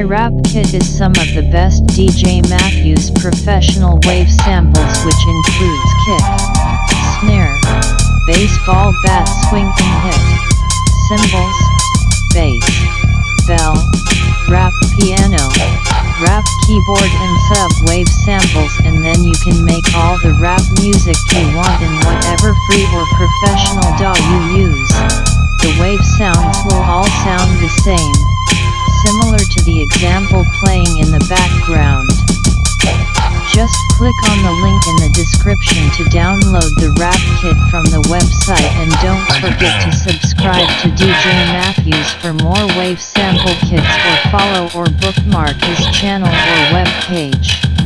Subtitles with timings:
[0.00, 5.90] My rap Kit is some of the best DJ Matthews professional wave samples which includes
[6.08, 6.24] kick,
[7.20, 7.52] snare,
[8.24, 10.24] baseball bat swing and hit,
[11.04, 11.58] cymbals,
[12.32, 12.64] bass,
[13.44, 13.76] bell,
[14.48, 15.44] rap piano,
[16.24, 21.44] rap keyboard and sub-wave samples and then you can make all the rap music you
[21.52, 24.92] want in whatever free or professional DAW you use.
[25.60, 28.16] The wave sounds will all sound the same,
[29.06, 32.10] similar to the example playing in the background.
[33.52, 38.00] Just click on the link in the description to download the rap kit from the
[38.08, 44.16] website and don't forget to subscribe to DJ Matthews for more wave sample kits or
[44.30, 47.79] follow or bookmark his channel or web page.